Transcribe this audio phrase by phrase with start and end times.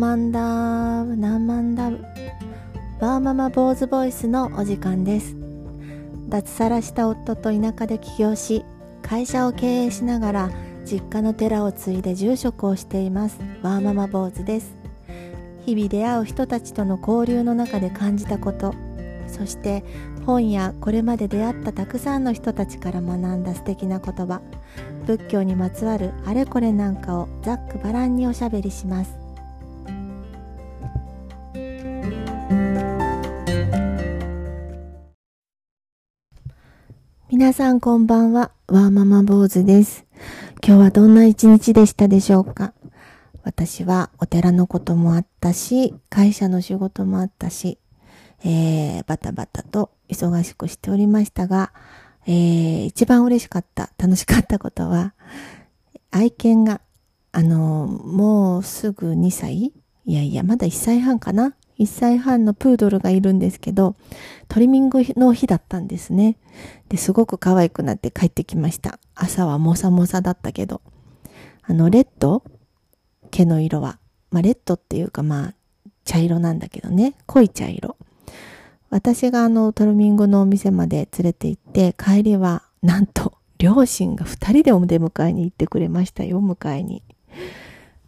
[0.00, 2.02] マンダブ何万ダブ
[3.00, 5.36] ワーママ坊主ボイスのお時間です。
[6.30, 8.64] 脱サラした夫と田舎で起業し
[9.02, 10.50] 会社を経営しながら
[10.86, 13.40] 実家の寺を継いで住職をしています。
[13.60, 14.74] ワーママ坊主です。
[15.66, 18.74] 日々出会う人たちとの交流の中で感じたこと
[19.26, 19.84] そして
[20.24, 24.40] 本やこれまで出会ったたくさんの人たちから学んだ素敵な言葉。
[25.04, 29.29] 仏教にまつわるあれこれなんかをざっくばらんにおしゃべりします。
[37.40, 38.50] 皆さんこんばんは。
[38.68, 40.04] ワーママ坊主です。
[40.62, 42.74] 今日はどんな一日でしたでしょうか？
[43.44, 47.78] 私はお寺のこともあったし会社の仕事もあったし
[48.44, 51.72] えー、バタバタと忙しくしておりましたが、
[52.26, 55.14] えー、一番嬉しかった、楽しかったことは、
[56.10, 56.82] 愛犬が、
[57.32, 59.72] あの、もうすぐ2歳？
[60.04, 61.54] いやいや、まだ1歳半かな？
[61.80, 63.96] ?1 歳半のプードルがいるんですけど、
[64.48, 66.36] トリミングの日だったんですね。
[66.88, 69.00] で、すごく可愛くなって帰ってきました。
[69.14, 70.82] 朝はもさもさだったけど。
[71.62, 72.44] あの、レッド？
[73.30, 73.98] 毛の色は。
[74.30, 75.54] まあ、レッドっていうかまあ、
[76.04, 77.14] 茶色なんだけどね。
[77.26, 77.96] 濃い茶色。
[78.90, 87.02] 私があのトルミングのお店まで連れて行って帰りはなんと両親が二人でお出迎えに行ってくれましたよ、迎えに。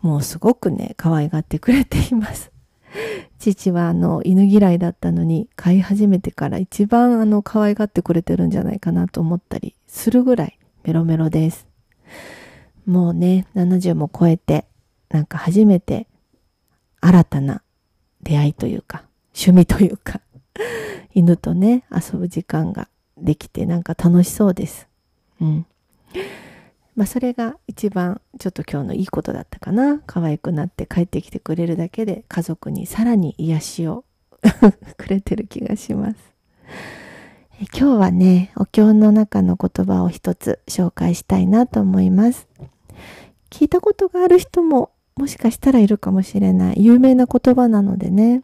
[0.00, 2.52] もうすごくね、可愛がってくれています。
[3.38, 11.66] 父はあの犬嫌いだったのに飼い始めてから一番あの可愛がってくれてるんじゃないかなと思ったりするぐらいメロメロです。
[12.86, 14.64] もうね、70も超えて
[15.10, 16.06] なんか初めて
[17.00, 17.62] 新たな
[18.22, 20.20] 出会いというか趣味というか
[21.14, 24.88] 犬とね、遊ぶ時間ができてなんか楽しそうです。
[25.40, 25.66] うん。
[26.98, 30.02] まあそれが一番ちょっと今日のいいことだったかな。
[30.04, 34.04] 可愛くなって帰ってきてくれるだけで家族にさらに癒しを
[34.98, 36.16] くれてる気がします。
[37.60, 42.48] え今日はね、お経の中の言葉を一つ紹介したいなと思います。
[43.48, 48.42] 聞いたことがある人ももしかしたらいるかもしれない有名な言葉なのでね、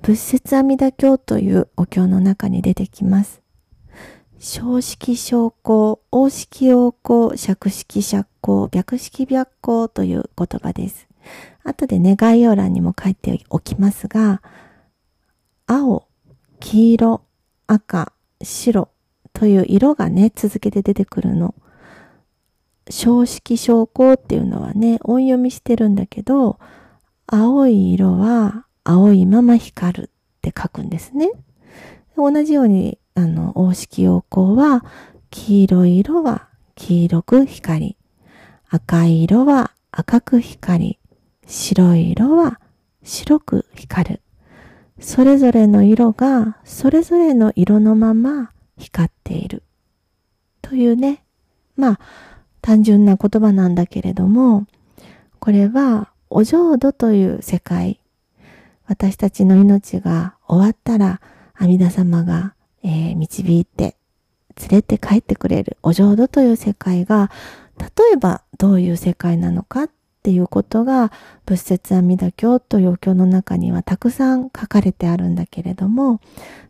[0.00, 3.43] 仏説阿弥陀経というお経の中に出てきます。
[4.38, 11.08] 正式昇降、王式王降、釈式釈降、白式白降という言葉です。
[11.64, 14.42] 後でね、概要欄にも書いておきますが、
[15.66, 16.06] 青、
[16.60, 17.22] 黄色、
[17.66, 18.12] 赤、
[18.42, 18.88] 白
[19.32, 21.54] という色がね、続けて出てくるの。
[22.90, 26.58] 正式昇降っていうのはね、音読みしてるんだけど、
[27.26, 31.30] 青い色は青いまま光るって書くんですね。
[32.16, 34.84] 同じように、あの、王式陽光は、
[35.30, 37.96] 黄色い色は黄色く光り、
[38.68, 40.98] 赤い色は赤く光り、
[41.46, 42.60] 白い色は
[43.02, 44.20] 白く光る。
[45.00, 49.62] それぞれの色がそれぞれの色のまま光っている。
[50.62, 51.24] というね、
[51.76, 52.00] まあ、
[52.60, 54.66] 単純な言葉なんだけれども、
[55.40, 58.00] これはお浄土という世界、
[58.86, 61.20] 私たちの命が終わったら、
[61.54, 62.53] 阿弥陀様が、
[62.84, 63.96] えー、導いて、
[64.60, 67.30] 連れて帰ってくれるお浄土という世界が、
[67.78, 69.90] 例えばどういう世界なのかっ
[70.22, 71.10] ていうことが、
[71.46, 76.20] 仏説阿弥陀経という経の中にはたくさん書かれてあるんだけれども、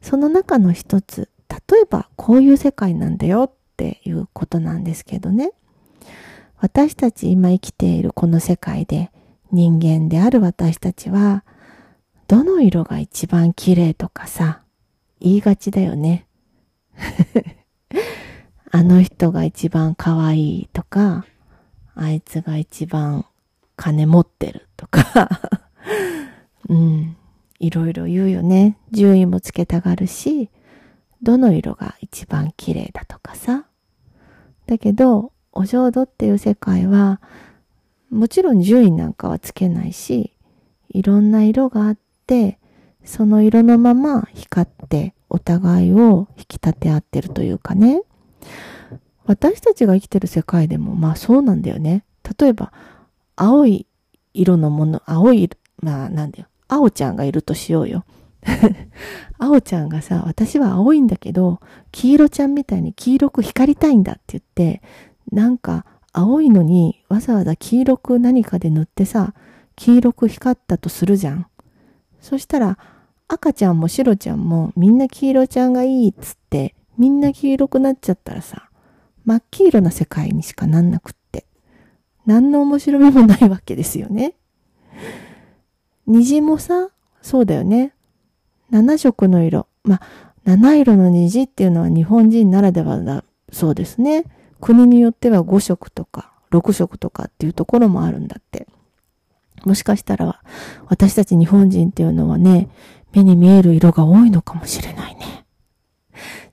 [0.01, 5.53] その中の一つ、例えばこういう世界なんだよっていうことなんですけどね。
[6.59, 9.11] 私たち今生きているこの世界で
[9.53, 11.45] 人間である私たちは
[12.27, 14.64] どの色が一番綺麗とかさ、
[15.25, 16.27] 言いがちだよね。
[18.71, 21.25] あの人が一番可愛いとか、
[21.95, 23.25] あいつが一番
[23.75, 25.31] 金持ってるとか
[26.69, 27.17] うん、
[27.59, 28.77] いろいろ言うよね。
[28.91, 30.51] 順位もつけたがるし、
[31.23, 33.65] どの色が一番綺麗だとかさ。
[34.67, 37.23] だけど、お浄土っていう世界は、
[38.11, 40.37] もちろん順位なんかはつけないし、
[40.91, 42.59] いろんな色があって、
[43.05, 48.03] その色のまま光ってお互いを引き立て合ってるというかね。
[49.27, 52.05] 私たちが生きてる世界でもまあそうなんだよね。
[52.39, 52.73] 例えば、
[53.37, 53.87] 青い
[54.33, 56.47] 色のもの、青い、まあなんだよ。
[56.69, 58.05] 青ちゃんがいるとしようよ。
[59.39, 61.61] 青ちゃんがさ、私は青いんだけど、
[61.93, 64.83] 黄色ちゃんみたいに黄色く光りたいんだって言って、
[65.33, 69.35] なんか青いのにわざわざ黄色く何かで塗ってさ、
[69.77, 71.47] 黄色く光ったとするじゃん。
[72.21, 72.79] そしたら、
[73.29, 78.69] 赤ちゃんも白ちゃんもみんな黄色ちゃんがいいっつって、みんな黄色くなっちゃったらさ、
[79.25, 81.47] 真っ黄色な世界にしかなんなくって、
[82.27, 84.35] 何の面白みもないわけですよね。
[86.07, 86.91] 虹もさ、
[87.23, 87.95] そうだよね。
[88.71, 89.67] 7色の色。
[89.83, 90.01] まあ、
[90.47, 94.25] 7色の虹っていうのは日本人ならではだそうですね。
[94.61, 98.67] 国によっては5色とか6色とかっていうところもあるんだって。
[99.65, 100.43] もしかしたら
[100.87, 102.69] 私たち日本人っていうのはね、
[103.13, 105.47] 目に見える色が多いのかもしれないね。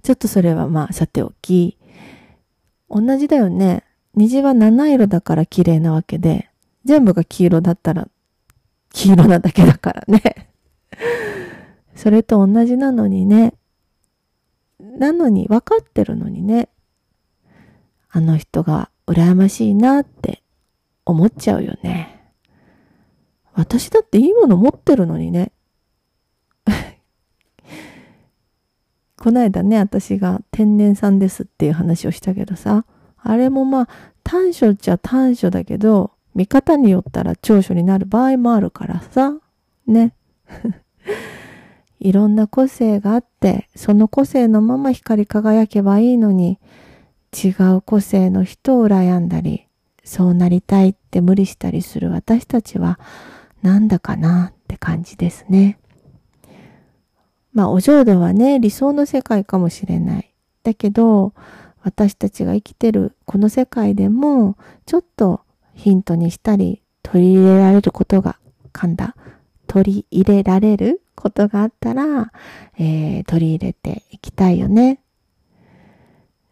[0.03, 1.77] ちょっとそれはまあさておき、
[2.89, 3.83] 同じだよね。
[4.15, 6.49] 虹は七色だから綺麗なわけで、
[6.85, 8.07] 全部が黄色だったら
[8.93, 10.49] 黄色なだけだからね。
[11.95, 13.53] それと同じなのにね。
[14.79, 16.69] なのに分かってるのにね。
[18.09, 20.41] あの人が羨ましいなって
[21.05, 22.20] 思っちゃうよね。
[23.53, 25.51] 私だっていいもの持ってるのにね。
[29.17, 32.85] こないだね、私が天然酸ですっていう話をしたけどさ、
[33.17, 33.89] あれもまあ
[34.23, 39.35] 短所っちゃ短所だけど、見方によったら長所になる場合もあるからさ、
[39.87, 40.13] ね。
[41.99, 46.59] いろんな個性があって、その個性のまま光り輝けばいいのに、
[47.31, 49.67] 違う個性の人を羨んだり、
[50.03, 52.99] そうなりたいって無理したりする私たちは、
[53.61, 55.77] なんだかなって感じですね。
[57.53, 60.33] まあ、お浄土はね、理想の世界かもしれない。
[60.63, 61.33] だけど、
[61.83, 65.41] 私たちが生きてるこの世界でも、ちょっと
[65.73, 68.37] ヒントにしたり、取り入れられることが、
[68.73, 69.15] 噛んだ。
[69.67, 72.31] 取り入れられることがあったら、
[72.77, 75.01] えー、取り入れていきたいよね。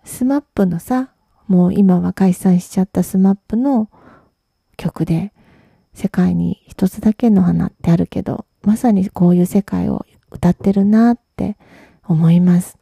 [0.04, 1.12] スマップのさ、
[1.48, 3.90] もう今は解散しちゃったスマップの
[4.78, 5.34] 曲で、
[5.94, 11.58] 世界に一つだけの花ってあるけど、まさにこういう世界を歌ってるなって
[12.06, 12.78] 思います。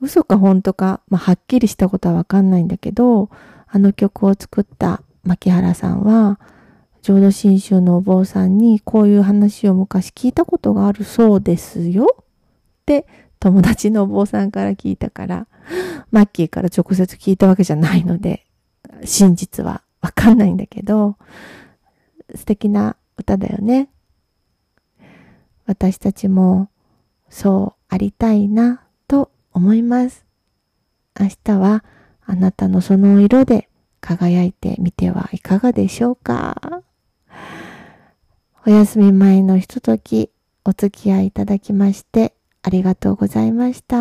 [0.00, 3.30] 嘘か本当か、まあ、はっきりしたことはわかんないんだけど、
[3.66, 6.38] あの曲を作った牧原さんは、
[7.02, 12.24] 浄土真宗のお坊さんにこういう話を昔聞いたことがあるそうですよっ
[12.86, 13.06] て
[13.40, 15.46] 友達のお坊さんから聞いたから、
[16.10, 18.46] マッキーから直接聞いたわけじゃないので、
[19.04, 21.16] 真実はわかんないんだけど、
[22.34, 23.88] 素敵な歌だよね。
[25.64, 26.68] 私たちも
[27.30, 30.26] そうありたいなと思います。
[31.18, 31.84] 明日は
[32.26, 33.70] あなたのその色で
[34.02, 36.82] 輝いてみてはいかがでしょうか
[38.66, 40.30] お休み前のひととき
[40.66, 43.96] お付き合いいただきましてありがとうございました。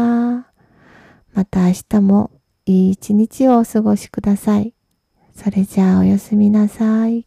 [1.33, 2.29] また明日も
[2.65, 4.73] いい一日をお過ごしください。
[5.35, 7.25] それじゃあおやすみなさい。